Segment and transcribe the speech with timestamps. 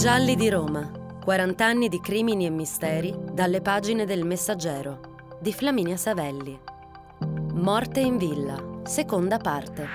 [0.00, 0.90] Gialli di Roma.
[1.22, 6.58] 40 anni di crimini e misteri dalle pagine del Messaggero di Flaminia Savelli.
[7.52, 8.80] Morte in villa.
[8.84, 9.86] Seconda parte.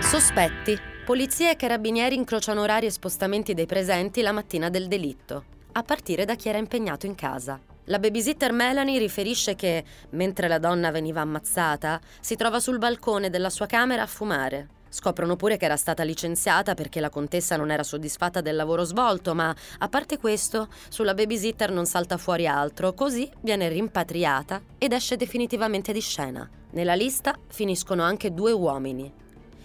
[0.00, 0.76] Sospetti.
[1.04, 6.24] Polizia e carabinieri incrociano orari e spostamenti dei presenti la mattina del delitto, a partire
[6.24, 7.60] da chi era impegnato in casa.
[7.88, 13.48] La babysitter Melanie riferisce che, mentre la donna veniva ammazzata, si trova sul balcone della
[13.48, 14.68] sua camera a fumare.
[14.88, 19.36] Scoprono pure che era stata licenziata perché la contessa non era soddisfatta del lavoro svolto,
[19.36, 25.16] ma a parte questo, sulla babysitter non salta fuori altro, così viene rimpatriata ed esce
[25.16, 26.48] definitivamente di scena.
[26.70, 29.12] Nella lista finiscono anche due uomini,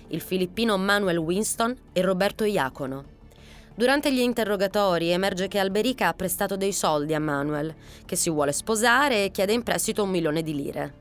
[0.09, 3.10] il filippino Manuel Winston e Roberto Iacono.
[3.73, 7.73] Durante gli interrogatori emerge che Alberica ha prestato dei soldi a Manuel,
[8.05, 10.93] che si vuole sposare e chiede in prestito un milione di lire.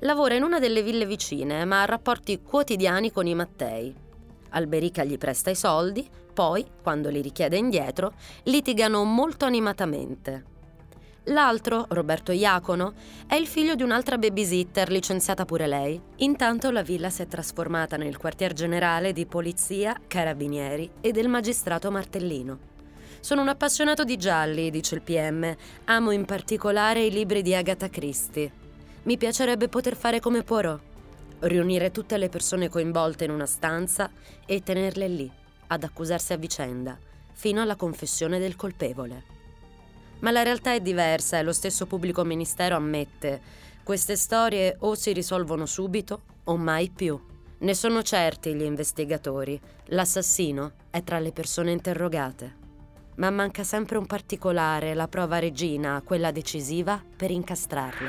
[0.00, 3.94] Lavora in una delle ville vicine, ma ha rapporti quotidiani con i Mattei.
[4.50, 8.12] Alberica gli presta i soldi, poi, quando li richiede indietro,
[8.44, 10.55] litigano molto animatamente.
[11.30, 12.94] L'altro, Roberto Iacono,
[13.26, 16.00] è il figlio di un'altra babysitter licenziata pure lei.
[16.16, 21.90] Intanto la villa si è trasformata nel quartier generale di polizia, carabinieri e del magistrato
[21.90, 22.58] Martellino.
[23.18, 25.52] Sono un appassionato di gialli, dice il PM.
[25.86, 28.52] Amo in particolare i libri di Agatha Christie.
[29.02, 30.80] Mi piacerebbe poter fare come Poirot,
[31.40, 34.10] riunire tutte le persone coinvolte in una stanza
[34.46, 35.28] e tenerle lì,
[35.66, 36.96] ad accusarsi a vicenda,
[37.32, 39.35] fino alla confessione del colpevole.
[40.26, 43.40] Ma la realtà è diversa e lo stesso pubblico ministero ammette.
[43.84, 47.16] Queste storie o si risolvono subito o mai più.
[47.58, 49.56] Ne sono certi gli investigatori.
[49.90, 52.56] L'assassino è tra le persone interrogate.
[53.18, 58.08] Ma manca sempre un particolare, la prova regina, quella decisiva per incastrarlo.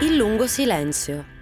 [0.00, 1.41] Il lungo silenzio.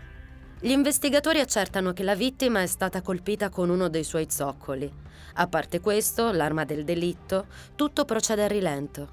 [0.63, 4.93] Gli investigatori accertano che la vittima è stata colpita con uno dei suoi zoccoli.
[5.37, 9.09] A parte questo, l'arma del delitto, tutto procede a rilento.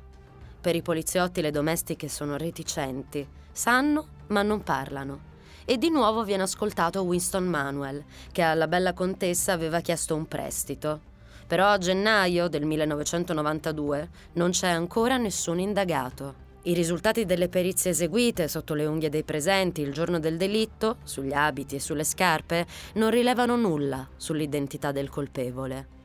[0.60, 5.36] Per i poliziotti le domestiche sono reticenti, sanno ma non parlano.
[5.64, 8.04] E di nuovo viene ascoltato Winston Manuel,
[8.34, 11.00] che alla bella contessa aveva chiesto un prestito.
[11.48, 16.47] Però a gennaio del 1992 non c'è ancora nessun indagato.
[16.64, 21.32] I risultati delle perizie eseguite sotto le unghie dei presenti il giorno del delitto, sugli
[21.32, 25.96] abiti e sulle scarpe, non rilevano nulla sull'identità del colpevole.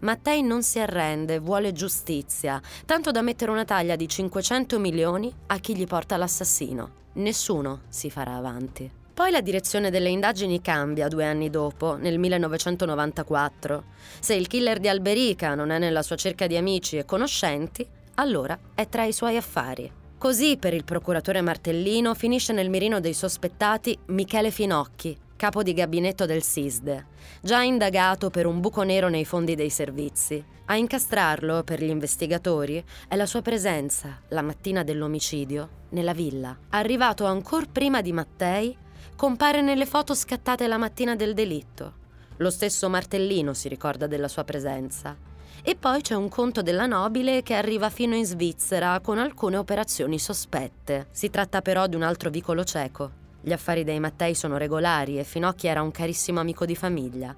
[0.00, 5.58] Mattei non si arrende, vuole giustizia, tanto da mettere una taglia di 500 milioni a
[5.58, 6.90] chi gli porta l'assassino.
[7.14, 8.90] Nessuno si farà avanti.
[9.12, 13.84] Poi la direzione delle indagini cambia due anni dopo, nel 1994.
[14.20, 18.56] Se il killer di Alberica non è nella sua cerca di amici e conoscenti, allora
[18.74, 19.97] è tra i suoi affari.
[20.18, 26.26] Così per il procuratore Martellino finisce nel mirino dei sospettati Michele Finocchi, capo di gabinetto
[26.26, 27.06] del SISDE,
[27.40, 30.44] già indagato per un buco nero nei fondi dei servizi.
[30.64, 36.58] A incastrarlo, per gli investigatori, è la sua presenza, la mattina dell'omicidio, nella villa.
[36.70, 38.76] Arrivato ancora prima di Mattei,
[39.14, 41.94] compare nelle foto scattate la mattina del delitto.
[42.38, 45.27] Lo stesso Martellino si ricorda della sua presenza.
[45.62, 50.18] E poi c'è un conto della nobile che arriva fino in Svizzera con alcune operazioni
[50.18, 51.08] sospette.
[51.10, 53.10] Si tratta però di un altro vicolo cieco.
[53.40, 57.34] Gli affari dei Mattei sono regolari e Finocchi era un carissimo amico di famiglia.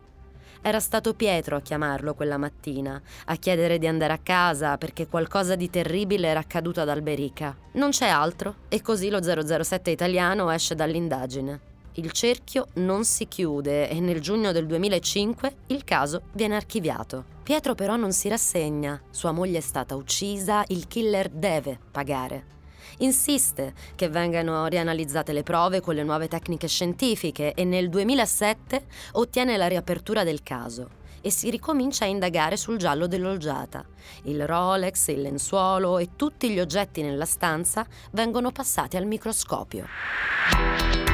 [0.62, 5.56] Era stato Pietro a chiamarlo quella mattina, a chiedere di andare a casa perché qualcosa
[5.56, 7.56] di terribile era accaduto ad Alberica.
[7.72, 11.69] Non c'è altro e così lo 007 italiano esce dall'indagine.
[11.94, 17.24] Il cerchio non si chiude e nel giugno del 2005 il caso viene archiviato.
[17.42, 22.58] Pietro però non si rassegna, sua moglie è stata uccisa, il killer deve pagare.
[22.98, 29.56] Insiste che vengano rianalizzate le prove con le nuove tecniche scientifiche e nel 2007 ottiene
[29.56, 33.84] la riapertura del caso e si ricomincia a indagare sul giallo dell'olgiata.
[34.24, 41.09] Il Rolex, il lenzuolo e tutti gli oggetti nella stanza vengono passati al microscopio.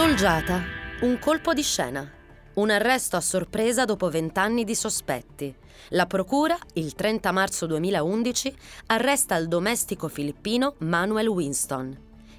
[0.00, 0.62] L'olgiata,
[1.02, 2.10] un colpo di scena.
[2.54, 5.54] Un arresto a sorpresa dopo vent'anni di sospetti.
[5.90, 8.56] La procura, il 30 marzo 2011,
[8.86, 11.94] arresta il domestico filippino Manuel Winston.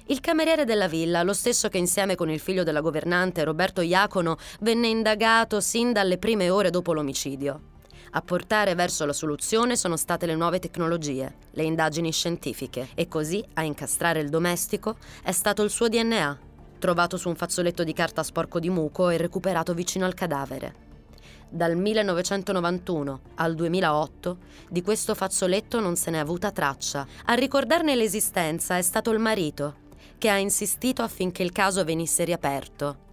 [0.06, 4.38] Il cameriere della villa, lo stesso che insieme con il figlio della governante Roberto Iacono
[4.58, 7.60] venne indagato sin dalle prime ore dopo l'omicidio.
[8.10, 13.42] A portare verso la soluzione sono state le nuove tecnologie, le indagini scientifiche e così
[13.54, 16.50] a incastrare il domestico è stato il suo DNA,
[16.82, 20.74] trovato su un fazzoletto di carta sporco di muco e recuperato vicino al cadavere.
[21.48, 24.38] Dal 1991 al 2008
[24.68, 27.06] di questo fazzoletto non se n'è avuta traccia.
[27.26, 29.76] A ricordarne l'esistenza è stato il marito,
[30.18, 33.10] che ha insistito affinché il caso venisse riaperto.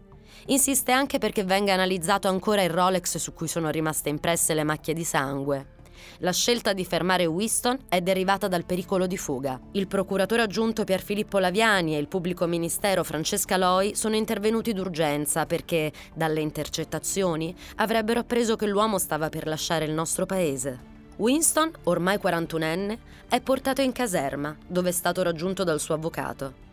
[0.48, 4.96] Insiste anche perché venga analizzato ancora il Rolex su cui sono rimaste impresse le macchie
[4.96, 5.78] di sangue.
[6.22, 9.58] La scelta di fermare Winston è derivata dal pericolo di fuga.
[9.72, 15.94] Il procuratore aggiunto Pierfilippo Laviani e il pubblico ministero Francesca Loi sono intervenuti d'urgenza perché,
[16.14, 20.78] dalle intercettazioni, avrebbero appreso che l'uomo stava per lasciare il nostro paese.
[21.16, 22.98] Winston, ormai 41enne,
[23.30, 26.68] è portato in caserma, dove è stato raggiunto dal suo avvocato.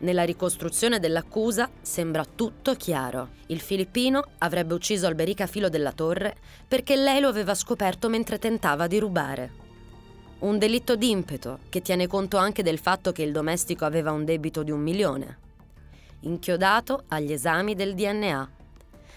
[0.00, 3.32] Nella ricostruzione dell'accusa sembra tutto chiaro.
[3.48, 6.36] Il filippino avrebbe ucciso Alberica Filo della Torre
[6.66, 9.52] perché lei lo aveva scoperto mentre tentava di rubare.
[10.38, 14.62] Un delitto d'impeto che tiene conto anche del fatto che il domestico aveva un debito
[14.62, 15.38] di un milione.
[16.20, 18.50] Inchiodato agli esami del DNA.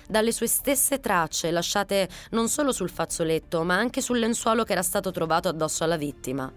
[0.06, 4.82] Dalle sue stesse tracce lasciate non solo sul fazzoletto ma anche sul lenzuolo che era
[4.82, 6.52] stato trovato addosso alla vittima.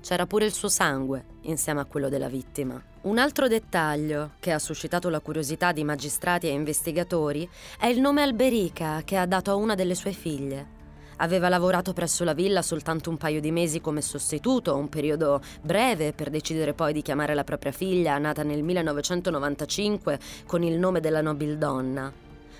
[0.00, 2.89] C'era pure il suo sangue insieme a quello della vittima.
[3.02, 7.48] Un altro dettaglio che ha suscitato la curiosità di magistrati e investigatori
[7.78, 10.78] è il nome Alberica che ha dato a una delle sue figlie.
[11.16, 16.12] Aveva lavorato presso la villa soltanto un paio di mesi come sostituto, un periodo breve
[16.12, 21.22] per decidere poi di chiamare la propria figlia, nata nel 1995, con il nome della
[21.22, 22.12] nobildonna.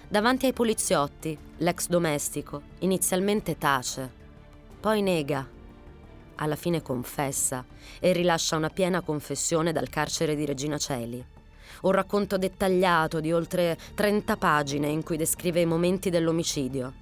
[0.09, 4.11] Davanti ai poliziotti, l'ex domestico inizialmente tace,
[4.81, 5.59] poi nega
[6.41, 7.65] alla fine confessa
[7.99, 11.25] e rilascia una piena confessione dal carcere di Regina Celi.
[11.83, 16.93] Un racconto dettagliato di oltre 30 pagine in cui descrive i momenti dell'omicidio.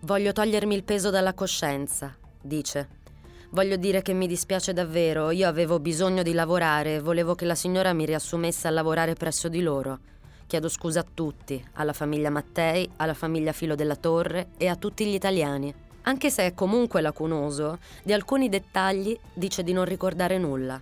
[0.00, 3.02] Voglio togliermi il peso dalla coscienza, dice.
[3.50, 7.92] Voglio dire che mi dispiace davvero, io avevo bisogno di lavorare, volevo che la signora
[7.92, 9.98] mi riassumesse a lavorare presso di loro.
[10.46, 15.06] Chiedo scusa a tutti, alla famiglia Mattei, alla famiglia Filo della Torre e a tutti
[15.06, 15.83] gli italiani.
[16.06, 20.80] Anche se è comunque lacunoso, di alcuni dettagli dice di non ricordare nulla.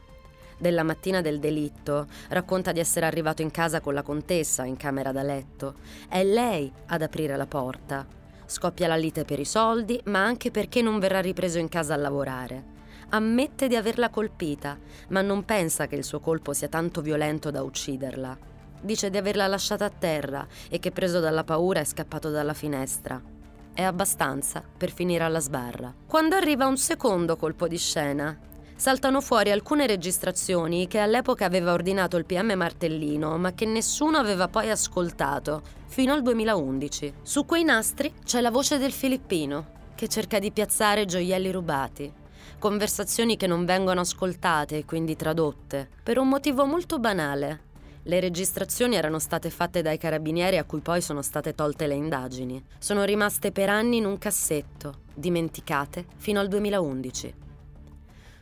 [0.58, 5.12] Della mattina del delitto racconta di essere arrivato in casa con la contessa in camera
[5.12, 5.74] da letto.
[6.08, 8.04] È lei ad aprire la porta.
[8.46, 11.98] Scoppia la lite per i soldi, ma anche perché non verrà ripreso in casa a
[11.98, 12.70] lavorare.
[13.10, 14.76] Ammette di averla colpita,
[15.08, 18.36] ma non pensa che il suo colpo sia tanto violento da ucciderla.
[18.80, 23.31] Dice di averla lasciata a terra e che preso dalla paura è scappato dalla finestra
[23.74, 25.94] è abbastanza per finire alla sbarra.
[26.06, 28.38] Quando arriva un secondo colpo di scena,
[28.76, 34.48] saltano fuori alcune registrazioni che all'epoca aveva ordinato il PM Martellino, ma che nessuno aveva
[34.48, 37.14] poi ascoltato, fino al 2011.
[37.22, 42.12] Su quei nastri c'è la voce del filippino, che cerca di piazzare gioielli rubati.
[42.58, 47.70] Conversazioni che non vengono ascoltate e quindi tradotte, per un motivo molto banale.
[48.04, 52.60] Le registrazioni erano state fatte dai carabinieri a cui poi sono state tolte le indagini.
[52.78, 57.34] Sono rimaste per anni in un cassetto, dimenticate, fino al 2011.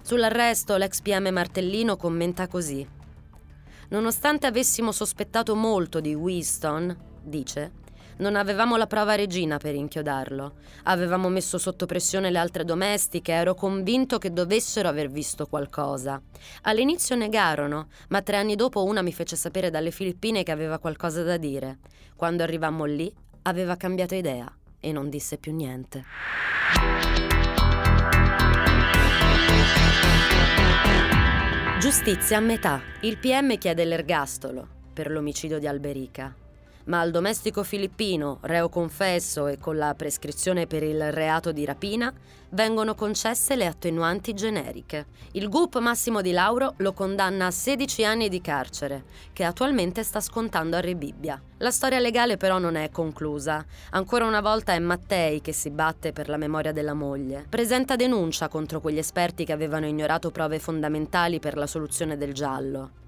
[0.00, 2.88] Sull'arresto l'ex PM Martellino commenta così.
[3.90, 7.73] Nonostante avessimo sospettato molto di Winston, dice,
[8.20, 10.52] non avevamo la prova regina per inchiodarlo.
[10.84, 16.20] Avevamo messo sotto pressione le altre domestiche, ero convinto che dovessero aver visto qualcosa.
[16.62, 21.22] All'inizio negarono, ma tre anni dopo una mi fece sapere dalle Filippine che aveva qualcosa
[21.22, 21.78] da dire.
[22.14, 23.12] Quando arrivammo lì,
[23.42, 26.04] aveva cambiato idea e non disse più niente.
[31.80, 32.82] Giustizia a metà.
[33.00, 36.48] Il PM chiede l'ergastolo per l'omicidio di Alberica
[36.90, 42.12] ma al domestico filippino, reo confesso e con la prescrizione per il reato di rapina,
[42.50, 45.06] vengono concesse le attenuanti generiche.
[45.32, 50.18] Il GUP Massimo Di Lauro lo condanna a 16 anni di carcere, che attualmente sta
[50.18, 51.40] scontando a Rebibbia.
[51.59, 53.64] La storia legale però non è conclusa.
[53.90, 57.47] Ancora una volta è Mattei che si batte per la memoria della moglie.
[57.49, 63.00] Presenta denuncia contro quegli esperti che avevano ignorato prove fondamentali per la soluzione del giallo.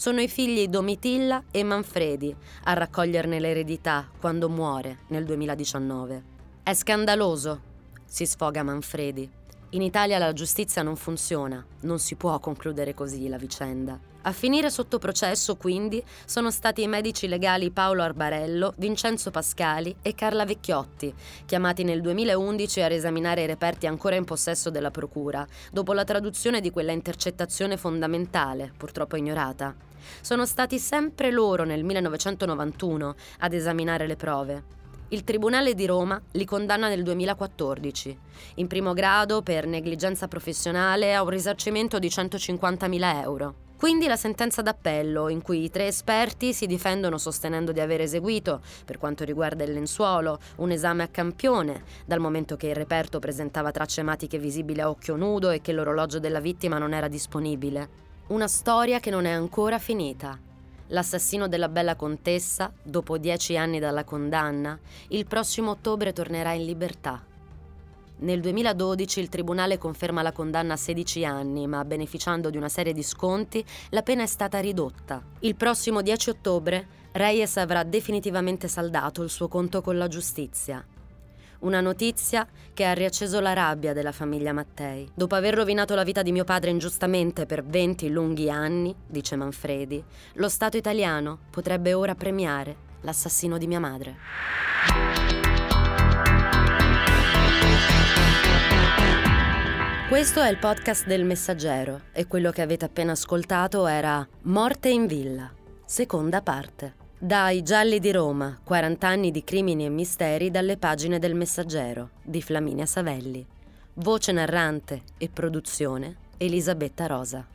[0.00, 6.22] Sono i figli Domitilla e Manfredi a raccoglierne l'eredità quando muore nel 2019.
[6.62, 7.60] È scandaloso,
[8.06, 9.39] si sfoga Manfredi.
[9.72, 13.96] In Italia la giustizia non funziona, non si può concludere così la vicenda.
[14.22, 20.16] A finire sotto processo, quindi, sono stati i medici legali Paolo Arbarello, Vincenzo Pascali e
[20.16, 21.14] Carla Vecchiotti,
[21.46, 26.60] chiamati nel 2011 a riesaminare i reperti ancora in possesso della Procura, dopo la traduzione
[26.60, 29.72] di quella intercettazione fondamentale, purtroppo ignorata.
[30.20, 34.78] Sono stati sempre loro nel 1991 ad esaminare le prove.
[35.12, 38.16] Il Tribunale di Roma li condanna nel 2014,
[38.54, 43.54] in primo grado per negligenza professionale a un risarcimento di 150.000 euro.
[43.76, 48.60] Quindi la sentenza d'appello, in cui i tre esperti si difendono sostenendo di aver eseguito,
[48.84, 53.72] per quanto riguarda il lenzuolo, un esame a campione, dal momento che il reperto presentava
[53.72, 57.88] tracce ematiche visibili a occhio nudo e che l'orologio della vittima non era disponibile.
[58.28, 60.38] Una storia che non è ancora finita.
[60.92, 64.76] L'assassino della bella contessa, dopo dieci anni dalla condanna,
[65.08, 67.24] il prossimo ottobre tornerà in libertà.
[68.22, 72.92] Nel 2012 il tribunale conferma la condanna a 16 anni, ma beneficiando di una serie
[72.92, 75.22] di sconti, la pena è stata ridotta.
[75.40, 80.84] Il prossimo 10 ottobre Reyes avrà definitivamente saldato il suo conto con la giustizia.
[81.60, 85.06] Una notizia che ha riacceso la rabbia della famiglia Mattei.
[85.14, 90.02] Dopo aver rovinato la vita di mio padre ingiustamente per 20 lunghi anni, dice Manfredi,
[90.34, 94.16] lo Stato italiano potrebbe ora premiare l'assassino di mia madre.
[100.08, 105.06] Questo è il podcast del Messaggero e quello che avete appena ascoltato era Morte in
[105.06, 105.52] villa,
[105.84, 106.99] seconda parte.
[107.22, 112.40] Dai Gialli di Roma, 40 anni di crimini e misteri dalle pagine del Messaggero di
[112.40, 113.46] Flaminia Savelli.
[113.96, 117.46] Voce narrante e produzione Elisabetta Rosa.